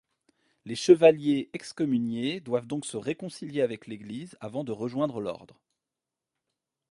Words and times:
Les 0.65 0.73
chevaliers 0.75 1.51
excommuniés 1.53 2.39
doivent 2.39 2.65
donc 2.65 2.87
se 2.87 2.97
réconcilier 2.97 3.61
avec 3.61 3.85
l'Église 3.85 4.35
avant 4.41 4.63
de 4.63 4.71
rejoindre 4.71 5.19
l'ordre. 5.21 5.61